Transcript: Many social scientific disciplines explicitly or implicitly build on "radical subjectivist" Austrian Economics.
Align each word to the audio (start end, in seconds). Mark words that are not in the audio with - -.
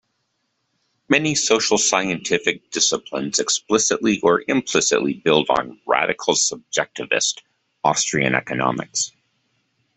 Many 1.09 1.35
social 1.35 1.77
scientific 1.77 2.71
disciplines 2.71 3.37
explicitly 3.37 4.19
or 4.21 4.43
implicitly 4.47 5.13
build 5.13 5.47
on 5.51 5.79
"radical 5.85 6.33
subjectivist" 6.33 7.41
Austrian 7.83 8.33
Economics. 8.33 9.11